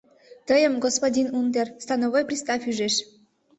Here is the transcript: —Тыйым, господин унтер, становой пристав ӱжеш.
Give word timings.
—Тыйым, 0.47 0.73
господин 0.85 1.27
унтер, 1.37 1.67
становой 1.83 2.23
пристав 2.27 2.61
ӱжеш. 2.69 2.95